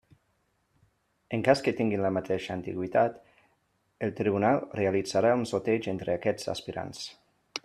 En 1.37 1.43
cas 1.47 1.61
que 1.67 1.73
tinguin 1.81 2.01
la 2.05 2.11
mateixa 2.17 2.55
antiguitat, 2.61 3.21
el 4.09 4.17
tribunal 4.23 4.61
realitzarà 4.81 5.39
un 5.45 5.49
sorteig 5.55 5.95
entre 5.97 6.19
aquests 6.21 6.55
aspirants. 6.57 7.09